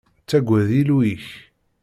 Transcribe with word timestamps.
Ttagad 0.21 0.69
Illu-ik. 0.79 1.25